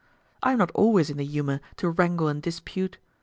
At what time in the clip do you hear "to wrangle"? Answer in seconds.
1.77-2.27